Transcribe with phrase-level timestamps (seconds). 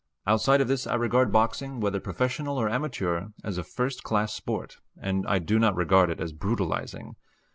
[0.25, 4.77] Outside of this I regard boxing, whether professional or amateur, as a first class sport,
[4.99, 7.17] and I do not regard it as brutalizing.